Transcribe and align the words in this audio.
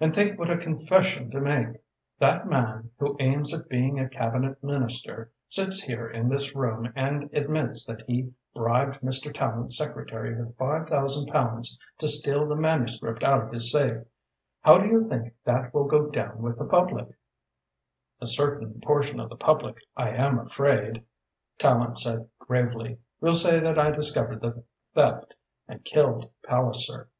And 0.00 0.12
think 0.12 0.40
what 0.40 0.50
a 0.50 0.56
confession 0.56 1.30
to 1.30 1.40
make! 1.40 1.76
That 2.18 2.48
man, 2.48 2.90
who 2.98 3.16
aims 3.20 3.54
at 3.54 3.68
being 3.68 3.96
a 4.00 4.08
Cabinet 4.08 4.60
Minister, 4.60 5.30
sits 5.48 5.84
here 5.84 6.10
in 6.10 6.28
this 6.28 6.52
room 6.56 6.92
and 6.96 7.30
admits 7.32 7.86
that 7.86 8.02
he 8.08 8.34
bribed 8.56 9.00
Mr. 9.02 9.32
Tallente's 9.32 9.76
secretary 9.78 10.36
with 10.36 10.56
five 10.56 10.88
thousand 10.88 11.28
pounds 11.28 11.78
to 11.98 12.08
steal 12.08 12.44
the 12.48 12.56
manuscript 12.56 13.22
out 13.22 13.40
of 13.44 13.52
his 13.52 13.70
safe. 13.70 14.02
How 14.62 14.78
do 14.78 14.88
you 14.88 14.98
think 15.08 15.32
that 15.44 15.72
will 15.72 15.86
go 15.86 16.10
down 16.10 16.42
with 16.42 16.58
the 16.58 16.64
public?" 16.66 17.16
"A 18.20 18.26
certain 18.26 18.80
portion 18.80 19.20
of 19.20 19.28
the 19.28 19.36
public, 19.36 19.78
I 19.96 20.10
am 20.10 20.40
afraid," 20.40 21.04
Tallente 21.60 21.98
said 21.98 22.28
gravely, 22.40 22.98
"will 23.20 23.32
say 23.32 23.60
that 23.60 23.78
I 23.78 23.92
discovered 23.92 24.40
the 24.40 24.64
theft 24.92 25.34
and 25.68 25.84
killed 25.84 26.30
Palliser." 26.42 27.10